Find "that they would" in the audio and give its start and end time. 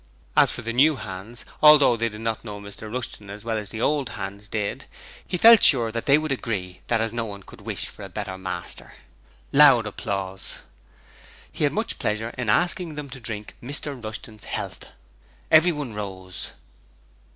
5.91-6.31